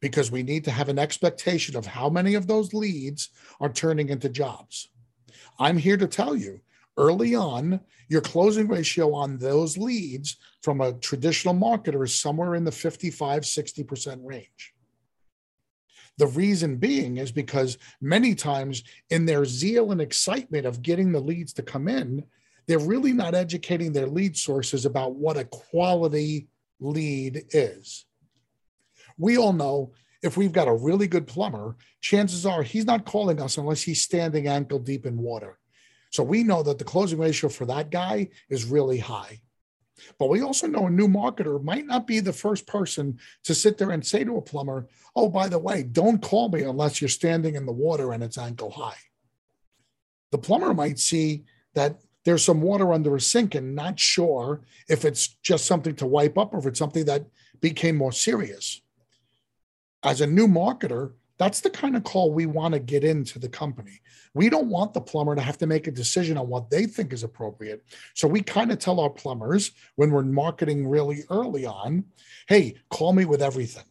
because 0.00 0.30
we 0.30 0.42
need 0.42 0.64
to 0.64 0.70
have 0.70 0.88
an 0.88 0.98
expectation 0.98 1.76
of 1.76 1.86
how 1.86 2.08
many 2.08 2.34
of 2.34 2.46
those 2.46 2.74
leads 2.74 3.30
are 3.60 3.72
turning 3.72 4.08
into 4.08 4.28
jobs. 4.28 4.88
I'm 5.58 5.78
here 5.78 5.96
to 5.96 6.06
tell 6.06 6.36
you 6.36 6.60
early 6.96 7.34
on, 7.34 7.80
your 8.08 8.20
closing 8.20 8.68
ratio 8.68 9.14
on 9.14 9.38
those 9.38 9.78
leads 9.78 10.36
from 10.62 10.80
a 10.80 10.92
traditional 10.94 11.54
marketer 11.54 12.04
is 12.04 12.14
somewhere 12.14 12.54
in 12.54 12.64
the 12.64 12.72
55, 12.72 13.42
60% 13.42 14.18
range. 14.24 14.74
The 16.18 16.26
reason 16.26 16.76
being 16.76 17.16
is 17.16 17.32
because 17.32 17.78
many 18.00 18.34
times, 18.34 18.82
in 19.08 19.24
their 19.24 19.44
zeal 19.44 19.92
and 19.92 20.00
excitement 20.00 20.66
of 20.66 20.82
getting 20.82 21.12
the 21.12 21.20
leads 21.20 21.52
to 21.54 21.62
come 21.62 21.88
in, 21.88 22.24
they're 22.66 22.78
really 22.78 23.12
not 23.12 23.34
educating 23.34 23.92
their 23.92 24.06
lead 24.06 24.36
sources 24.36 24.84
about 24.84 25.14
what 25.14 25.38
a 25.38 25.44
quality 25.44 26.48
lead 26.78 27.44
is. 27.52 28.04
We 29.16 29.38
all 29.38 29.52
know 29.52 29.92
if 30.22 30.36
we've 30.36 30.52
got 30.52 30.68
a 30.68 30.74
really 30.74 31.06
good 31.06 31.26
plumber, 31.26 31.76
chances 32.00 32.44
are 32.44 32.62
he's 32.62 32.84
not 32.84 33.06
calling 33.06 33.40
us 33.40 33.56
unless 33.56 33.82
he's 33.82 34.02
standing 34.02 34.46
ankle 34.46 34.78
deep 34.78 35.06
in 35.06 35.16
water. 35.16 35.59
So 36.10 36.22
we 36.22 36.42
know 36.42 36.62
that 36.62 36.78
the 36.78 36.84
closing 36.84 37.18
ratio 37.18 37.48
for 37.48 37.66
that 37.66 37.90
guy 37.90 38.28
is 38.48 38.64
really 38.64 38.98
high. 38.98 39.40
But 40.18 40.28
we 40.28 40.42
also 40.42 40.66
know 40.66 40.86
a 40.86 40.90
new 40.90 41.08
marketer 41.08 41.62
might 41.62 41.86
not 41.86 42.06
be 42.06 42.20
the 42.20 42.32
first 42.32 42.66
person 42.66 43.18
to 43.44 43.54
sit 43.54 43.78
there 43.78 43.90
and 43.90 44.04
say 44.04 44.24
to 44.24 44.36
a 44.36 44.42
plumber, 44.42 44.88
Oh, 45.14 45.28
by 45.28 45.48
the 45.48 45.58
way, 45.58 45.82
don't 45.82 46.22
call 46.22 46.48
me 46.48 46.62
unless 46.62 47.00
you're 47.00 47.08
standing 47.08 47.54
in 47.54 47.66
the 47.66 47.72
water 47.72 48.12
and 48.12 48.22
it's 48.22 48.38
ankle 48.38 48.70
high. 48.70 48.96
The 50.32 50.38
plumber 50.38 50.74
might 50.74 50.98
see 50.98 51.44
that 51.74 52.00
there's 52.24 52.44
some 52.44 52.60
water 52.60 52.92
under 52.92 53.16
a 53.16 53.20
sink 53.20 53.54
and 53.54 53.74
not 53.74 53.98
sure 53.98 54.62
if 54.88 55.04
it's 55.04 55.28
just 55.42 55.66
something 55.66 55.94
to 55.96 56.06
wipe 56.06 56.38
up 56.38 56.54
or 56.54 56.58
if 56.58 56.66
it's 56.66 56.78
something 56.78 57.04
that 57.06 57.26
became 57.60 57.96
more 57.96 58.12
serious. 58.12 58.80
As 60.02 60.20
a 60.20 60.26
new 60.26 60.46
marketer, 60.46 61.12
that's 61.40 61.62
the 61.62 61.70
kind 61.70 61.96
of 61.96 62.04
call 62.04 62.34
we 62.34 62.44
want 62.44 62.74
to 62.74 62.78
get 62.78 63.02
into 63.02 63.38
the 63.38 63.48
company. 63.48 64.02
We 64.34 64.50
don't 64.50 64.68
want 64.68 64.92
the 64.92 65.00
plumber 65.00 65.34
to 65.34 65.40
have 65.40 65.56
to 65.58 65.66
make 65.66 65.86
a 65.86 65.90
decision 65.90 66.36
on 66.36 66.48
what 66.48 66.68
they 66.68 66.84
think 66.84 67.14
is 67.14 67.22
appropriate. 67.22 67.82
So 68.12 68.28
we 68.28 68.42
kind 68.42 68.70
of 68.70 68.78
tell 68.78 69.00
our 69.00 69.08
plumbers 69.08 69.70
when 69.96 70.10
we're 70.10 70.22
marketing 70.22 70.86
really 70.86 71.20
early 71.30 71.64
on, 71.64 72.04
hey, 72.46 72.74
call 72.90 73.14
me 73.14 73.24
with 73.24 73.40
everything. 73.40 73.84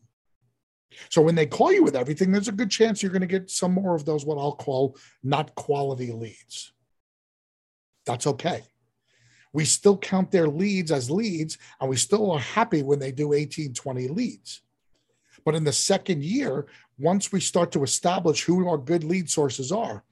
So 1.10 1.24
when 1.24 1.34
they 1.34 1.48
call 1.48 1.74
you 1.74 1.84
with 1.84 1.96
everything, 1.96 2.32
there's 2.32 2.50
a 2.50 2.52
good 2.52 2.70
chance 2.70 3.02
you're 3.02 3.12
going 3.12 3.22
to 3.22 3.28
get 3.28 3.50
some 3.50 3.72
more 3.72 3.96
of 3.96 4.06
those, 4.06 4.28
what 4.28 4.38
I'll 4.38 4.56
call 4.56 4.96
not 5.24 5.56
quality 5.56 6.12
leads. 6.12 6.72
That's 8.06 8.28
okay. 8.28 8.62
We 9.54 9.66
still 9.66 9.98
count 9.98 10.30
their 10.30 10.48
leads 10.48 10.92
as 10.92 11.10
leads, 11.10 11.58
and 11.82 11.90
we 11.90 11.96
still 11.96 12.30
are 12.30 12.40
happy 12.40 12.84
when 12.84 13.00
they 13.00 13.12
do 13.12 13.34
18, 13.34 13.74
20 13.74 14.08
leads. 14.10 14.62
But 15.46 15.56
in 15.56 15.64
the 15.64 15.74
second 15.74 16.24
year, 16.24 16.68
once 17.00 17.32
we 17.32 17.40
start 17.40 17.72
to 17.72 17.84
establish 17.84 18.44
who 18.44 18.68
our 18.68 18.78
good 18.78 19.04
lead 19.04 19.30
sources 19.30 19.72
are, 19.72 20.04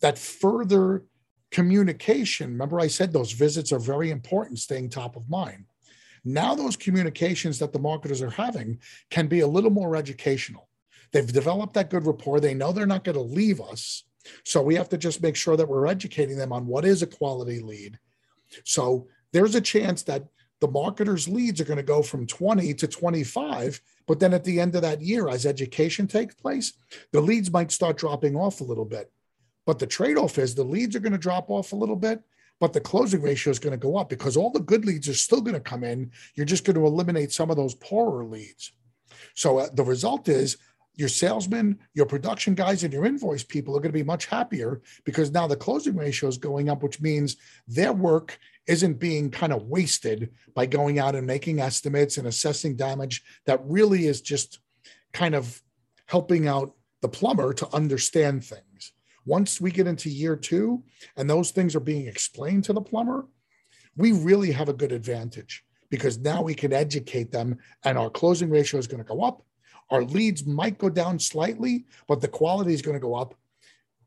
that 0.00 0.18
further 0.18 1.04
communication, 1.50 2.50
remember 2.50 2.80
I 2.80 2.88
said 2.88 3.12
those 3.12 3.32
visits 3.32 3.72
are 3.72 3.78
very 3.78 4.10
important, 4.10 4.58
staying 4.58 4.90
top 4.90 5.16
of 5.16 5.30
mind. 5.30 5.64
Now, 6.24 6.54
those 6.54 6.76
communications 6.76 7.58
that 7.58 7.72
the 7.72 7.78
marketers 7.78 8.22
are 8.22 8.30
having 8.30 8.80
can 9.10 9.28
be 9.28 9.40
a 9.40 9.46
little 9.46 9.70
more 9.70 9.94
educational. 9.94 10.68
They've 11.12 11.32
developed 11.32 11.74
that 11.74 11.90
good 11.90 12.06
rapport. 12.06 12.40
They 12.40 12.54
know 12.54 12.72
they're 12.72 12.86
not 12.86 13.04
going 13.04 13.16
to 13.16 13.22
leave 13.22 13.60
us. 13.60 14.04
So 14.42 14.62
we 14.62 14.74
have 14.74 14.88
to 14.88 14.98
just 14.98 15.22
make 15.22 15.36
sure 15.36 15.56
that 15.56 15.68
we're 15.68 15.86
educating 15.86 16.38
them 16.38 16.52
on 16.52 16.66
what 16.66 16.84
is 16.84 17.02
a 17.02 17.06
quality 17.06 17.60
lead. 17.60 17.98
So 18.64 19.06
there's 19.32 19.54
a 19.54 19.60
chance 19.60 20.02
that 20.04 20.24
the 20.60 20.68
marketers' 20.68 21.28
leads 21.28 21.60
are 21.60 21.64
going 21.64 21.76
to 21.76 21.82
go 21.82 22.02
from 22.02 22.26
20 22.26 22.72
to 22.74 22.88
25 22.88 23.80
but 24.06 24.20
then 24.20 24.34
at 24.34 24.44
the 24.44 24.60
end 24.60 24.74
of 24.74 24.82
that 24.82 25.00
year, 25.00 25.28
as 25.28 25.46
education 25.46 26.06
takes 26.06 26.34
place, 26.34 26.74
the 27.12 27.20
leads 27.20 27.50
might 27.50 27.72
start 27.72 27.96
dropping 27.96 28.36
off 28.36 28.60
a 28.60 28.64
little 28.64 28.84
bit. 28.84 29.10
But 29.66 29.78
the 29.78 29.86
trade 29.86 30.18
off 30.18 30.38
is 30.38 30.54
the 30.54 30.62
leads 30.62 30.94
are 30.94 31.00
going 31.00 31.12
to 31.12 31.18
drop 31.18 31.50
off 31.50 31.72
a 31.72 31.76
little 31.76 31.96
bit, 31.96 32.22
but 32.60 32.72
the 32.72 32.80
closing 32.80 33.22
ratio 33.22 33.50
is 33.50 33.58
going 33.58 33.72
to 33.72 33.78
go 33.78 33.96
up 33.96 34.08
because 34.08 34.36
all 34.36 34.50
the 34.50 34.60
good 34.60 34.84
leads 34.84 35.08
are 35.08 35.14
still 35.14 35.40
going 35.40 35.54
to 35.54 35.60
come 35.60 35.84
in. 35.84 36.10
You're 36.34 36.46
just 36.46 36.64
going 36.64 36.76
to 36.76 36.86
eliminate 36.86 37.32
some 37.32 37.50
of 37.50 37.56
those 37.56 37.74
poorer 37.74 38.24
leads. 38.24 38.72
So 39.34 39.58
uh, 39.58 39.68
the 39.72 39.84
result 39.84 40.28
is 40.28 40.58
your 40.96 41.08
salesmen, 41.08 41.78
your 41.94 42.06
production 42.06 42.54
guys, 42.54 42.84
and 42.84 42.92
your 42.92 43.04
invoice 43.04 43.42
people 43.42 43.76
are 43.76 43.80
going 43.80 43.92
to 43.92 43.98
be 43.98 44.04
much 44.04 44.26
happier 44.26 44.80
because 45.04 45.32
now 45.32 45.46
the 45.46 45.56
closing 45.56 45.96
ratio 45.96 46.28
is 46.28 46.38
going 46.38 46.68
up, 46.68 46.82
which 46.82 47.00
means 47.00 47.36
their 47.66 47.92
work 47.92 48.38
isn't 48.66 48.94
being 48.94 49.30
kind 49.30 49.52
of 49.52 49.64
wasted 49.64 50.30
by 50.54 50.66
going 50.66 50.98
out 50.98 51.14
and 51.14 51.26
making 51.26 51.60
estimates 51.60 52.16
and 52.16 52.26
assessing 52.26 52.76
damage 52.76 53.22
that 53.46 53.60
really 53.64 54.06
is 54.06 54.20
just 54.20 54.60
kind 55.12 55.34
of 55.34 55.60
helping 56.06 56.46
out 56.46 56.74
the 57.02 57.08
plumber 57.08 57.52
to 57.52 57.74
understand 57.74 58.44
things. 58.44 58.92
Once 59.26 59.60
we 59.60 59.70
get 59.70 59.86
into 59.86 60.08
year 60.08 60.36
two 60.36 60.82
and 61.16 61.28
those 61.28 61.50
things 61.50 61.74
are 61.74 61.80
being 61.80 62.06
explained 62.06 62.64
to 62.64 62.72
the 62.72 62.80
plumber, 62.80 63.26
we 63.96 64.12
really 64.12 64.52
have 64.52 64.68
a 64.68 64.74
good 64.74 64.92
advantage 64.92 65.64
because 65.90 66.18
now 66.18 66.42
we 66.42 66.54
can 66.54 66.72
educate 66.72 67.30
them 67.30 67.58
and 67.84 67.96
our 67.96 68.10
closing 68.10 68.50
ratio 68.50 68.78
is 68.78 68.86
going 68.86 69.02
to 69.02 69.08
go 69.08 69.22
up. 69.22 69.44
Our 69.90 70.02
leads 70.02 70.46
might 70.46 70.78
go 70.78 70.88
down 70.88 71.18
slightly, 71.18 71.84
but 72.08 72.20
the 72.20 72.28
quality 72.28 72.74
is 72.74 72.82
going 72.82 72.96
to 72.96 73.00
go 73.00 73.14
up. 73.14 73.34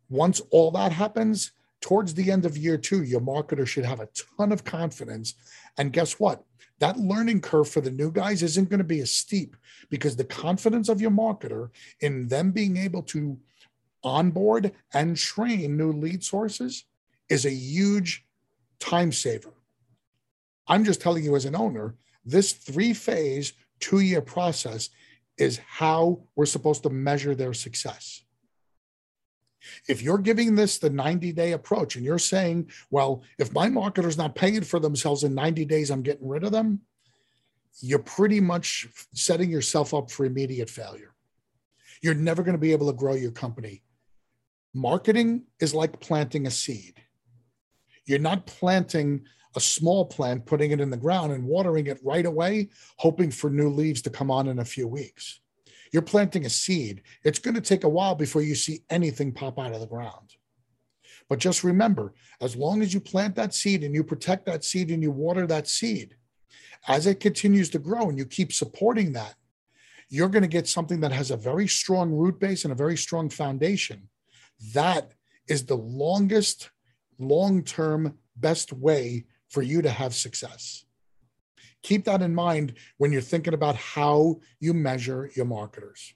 Once 0.09 0.41
all 0.51 0.71
that 0.71 0.91
happens, 0.91 1.51
towards 1.81 2.13
the 2.13 2.31
end 2.31 2.45
of 2.45 2.57
year 2.57 2.77
two, 2.77 3.03
your 3.03 3.21
marketer 3.21 3.67
should 3.67 3.85
have 3.85 3.99
a 3.99 4.09
ton 4.37 4.51
of 4.51 4.63
confidence. 4.63 5.35
And 5.77 5.93
guess 5.93 6.19
what? 6.19 6.43
That 6.79 6.97
learning 6.97 7.41
curve 7.41 7.69
for 7.69 7.81
the 7.81 7.91
new 7.91 8.11
guys 8.11 8.43
isn't 8.43 8.69
going 8.69 8.79
to 8.79 8.83
be 8.83 9.01
as 9.01 9.11
steep 9.11 9.55
because 9.89 10.15
the 10.15 10.23
confidence 10.23 10.89
of 10.89 11.01
your 11.01 11.11
marketer 11.11 11.69
in 12.01 12.27
them 12.27 12.51
being 12.51 12.77
able 12.77 13.03
to 13.03 13.37
onboard 14.03 14.71
and 14.93 15.17
train 15.17 15.75
new 15.75 15.91
lead 15.91 16.23
sources 16.23 16.85
is 17.29 17.45
a 17.45 17.51
huge 17.51 18.25
time 18.79 19.11
saver. 19.11 19.53
I'm 20.67 20.83
just 20.83 21.01
telling 21.01 21.23
you 21.23 21.35
as 21.35 21.45
an 21.45 21.55
owner, 21.55 21.95
this 22.25 22.51
three 22.51 22.93
phase, 22.93 23.53
two 23.79 23.99
year 23.99 24.21
process 24.21 24.89
is 25.37 25.59
how 25.67 26.21
we're 26.35 26.45
supposed 26.45 26.83
to 26.83 26.89
measure 26.89 27.35
their 27.35 27.53
success. 27.53 28.23
If 29.87 30.01
you're 30.01 30.17
giving 30.17 30.55
this 30.55 30.77
the 30.77 30.89
90 30.89 31.33
day 31.33 31.51
approach 31.51 31.95
and 31.95 32.05
you're 32.05 32.19
saying, 32.19 32.71
well, 32.89 33.23
if 33.37 33.53
my 33.53 33.69
marketer's 33.69 34.17
not 34.17 34.35
paying 34.35 34.61
for 34.63 34.79
themselves 34.79 35.23
in 35.23 35.35
90 35.35 35.65
days, 35.65 35.89
I'm 35.89 36.01
getting 36.01 36.27
rid 36.27 36.43
of 36.43 36.51
them, 36.51 36.81
you're 37.81 37.99
pretty 37.99 38.39
much 38.39 38.87
setting 39.13 39.49
yourself 39.49 39.93
up 39.93 40.09
for 40.09 40.25
immediate 40.25 40.69
failure. 40.69 41.13
You're 42.01 42.15
never 42.15 42.43
going 42.43 42.55
to 42.55 42.59
be 42.59 42.71
able 42.71 42.87
to 42.87 42.97
grow 42.97 43.13
your 43.13 43.31
company. 43.31 43.83
Marketing 44.73 45.43
is 45.59 45.73
like 45.73 45.99
planting 45.99 46.47
a 46.47 46.51
seed. 46.51 47.01
You're 48.05 48.19
not 48.19 48.45
planting 48.45 49.25
a 49.55 49.59
small 49.59 50.05
plant, 50.05 50.45
putting 50.45 50.71
it 50.71 50.81
in 50.81 50.89
the 50.89 50.97
ground 50.97 51.31
and 51.31 51.43
watering 51.43 51.87
it 51.87 51.99
right 52.03 52.25
away, 52.25 52.69
hoping 52.97 53.31
for 53.31 53.49
new 53.49 53.69
leaves 53.69 54.01
to 54.03 54.09
come 54.09 54.29
on 54.29 54.47
in 54.47 54.59
a 54.59 54.65
few 54.65 54.87
weeks. 54.87 55.39
You're 55.91 56.01
planting 56.01 56.45
a 56.45 56.49
seed. 56.49 57.01
It's 57.23 57.39
going 57.39 57.55
to 57.55 57.61
take 57.61 57.83
a 57.83 57.89
while 57.89 58.15
before 58.15 58.41
you 58.41 58.55
see 58.55 58.83
anything 58.89 59.31
pop 59.31 59.57
out 59.57 59.73
of 59.73 59.79
the 59.79 59.87
ground. 59.87 60.35
But 61.29 61.39
just 61.39 61.63
remember, 61.63 62.13
as 62.41 62.55
long 62.55 62.81
as 62.81 62.93
you 62.93 62.99
plant 62.99 63.35
that 63.35 63.53
seed 63.53 63.83
and 63.83 63.93
you 63.93 64.03
protect 64.03 64.45
that 64.45 64.63
seed 64.63 64.91
and 64.91 65.01
you 65.01 65.11
water 65.11 65.47
that 65.47 65.67
seed, 65.67 66.15
as 66.87 67.07
it 67.07 67.19
continues 67.19 67.69
to 67.71 67.79
grow 67.79 68.09
and 68.09 68.17
you 68.17 68.25
keep 68.25 68.53
supporting 68.53 69.11
that, 69.13 69.35
you're 70.09 70.29
going 70.29 70.43
to 70.43 70.47
get 70.47 70.67
something 70.67 71.01
that 71.01 71.11
has 71.11 71.31
a 71.31 71.37
very 71.37 71.67
strong 71.67 72.11
root 72.11 72.39
base 72.39 72.63
and 72.63 72.71
a 72.71 72.75
very 72.75 72.95
strong 72.95 73.29
foundation. 73.29 74.07
That 74.73 75.11
is 75.47 75.65
the 75.65 75.77
longest, 75.77 76.69
long 77.19 77.63
term, 77.63 78.17
best 78.37 78.71
way 78.71 79.25
for 79.49 79.61
you 79.61 79.81
to 79.81 79.89
have 79.89 80.13
success. 80.13 80.85
Keep 81.83 82.05
that 82.05 82.21
in 82.21 82.35
mind 82.35 82.73
when 82.97 83.11
you're 83.11 83.21
thinking 83.21 83.53
about 83.53 83.75
how 83.75 84.39
you 84.59 84.73
measure 84.73 85.29
your 85.35 85.45
marketers. 85.45 86.13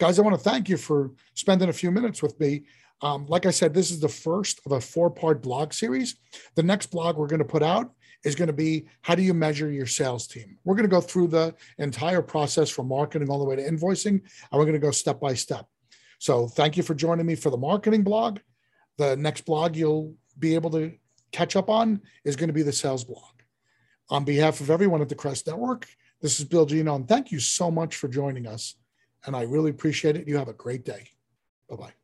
Guys, 0.00 0.18
I 0.18 0.22
want 0.22 0.36
to 0.36 0.42
thank 0.42 0.68
you 0.68 0.76
for 0.76 1.12
spending 1.34 1.68
a 1.68 1.72
few 1.72 1.90
minutes 1.90 2.22
with 2.22 2.38
me. 2.40 2.64
Um, 3.00 3.26
like 3.26 3.46
I 3.46 3.50
said, 3.50 3.74
this 3.74 3.90
is 3.90 4.00
the 4.00 4.08
first 4.08 4.60
of 4.66 4.72
a 4.72 4.80
four 4.80 5.10
part 5.10 5.42
blog 5.42 5.72
series. 5.72 6.16
The 6.56 6.62
next 6.62 6.86
blog 6.86 7.16
we're 7.16 7.26
going 7.26 7.38
to 7.38 7.44
put 7.44 7.62
out 7.62 7.92
is 8.24 8.34
going 8.34 8.48
to 8.48 8.54
be 8.54 8.86
how 9.02 9.14
do 9.14 9.22
you 9.22 9.34
measure 9.34 9.70
your 9.70 9.86
sales 9.86 10.26
team? 10.26 10.58
We're 10.64 10.74
going 10.74 10.88
to 10.88 10.94
go 10.94 11.00
through 11.00 11.28
the 11.28 11.54
entire 11.78 12.22
process 12.22 12.70
from 12.70 12.88
marketing 12.88 13.28
all 13.28 13.38
the 13.38 13.44
way 13.44 13.56
to 13.56 13.62
invoicing, 13.62 14.20
and 14.20 14.52
we're 14.52 14.64
going 14.64 14.72
to 14.72 14.78
go 14.78 14.90
step 14.90 15.20
by 15.20 15.34
step. 15.34 15.66
So 16.18 16.48
thank 16.48 16.76
you 16.76 16.82
for 16.82 16.94
joining 16.94 17.26
me 17.26 17.34
for 17.34 17.50
the 17.50 17.56
marketing 17.56 18.02
blog. 18.02 18.38
The 18.96 19.16
next 19.16 19.44
blog 19.44 19.76
you'll 19.76 20.14
be 20.38 20.54
able 20.54 20.70
to 20.70 20.92
catch 21.34 21.56
up 21.56 21.68
on 21.68 22.00
is 22.24 22.36
going 22.36 22.48
to 22.48 22.54
be 22.54 22.62
the 22.62 22.72
sales 22.72 23.04
blog. 23.04 23.34
On 24.08 24.24
behalf 24.24 24.60
of 24.60 24.70
everyone 24.70 25.02
at 25.02 25.08
the 25.08 25.14
Crest 25.14 25.46
Network, 25.46 25.86
this 26.22 26.38
is 26.38 26.46
Bill 26.46 26.64
Gino, 26.64 26.94
and 26.94 27.08
thank 27.08 27.32
you 27.32 27.40
so 27.40 27.70
much 27.70 27.96
for 27.96 28.08
joining 28.08 28.46
us. 28.46 28.76
And 29.26 29.34
I 29.34 29.42
really 29.42 29.70
appreciate 29.70 30.16
it. 30.16 30.28
You 30.28 30.36
have 30.36 30.48
a 30.48 30.52
great 30.52 30.84
day. 30.84 31.08
Bye 31.68 31.76
bye. 31.76 32.03